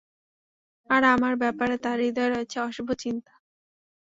আর 0.89 1.01
আমার 1.15 1.33
ব্যাপারে 1.35 1.75
তার 1.77 1.97
হৃদয়ে 2.01 2.29
রয়েছে 2.29 2.57
অশুভ 2.61 2.87
চিন্তা। 3.03 3.33